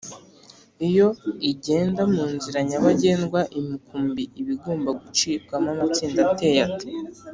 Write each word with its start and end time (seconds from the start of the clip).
iyo 0.87 1.07
igenda 1.51 2.01
munzira 2.13 2.59
nyabagendwa 2.69 3.39
imikumbi 3.59 4.23
iba 4.39 4.51
igomba 4.55 4.89
gucibwamo 5.01 5.69
amatsinda 5.73 6.19
ateye 6.33 6.61
ate 6.69 6.87